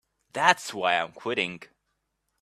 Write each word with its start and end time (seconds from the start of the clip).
That's 0.33 0.73
why 0.73 0.95
I'm 0.97 1.11
quitting. 1.11 1.61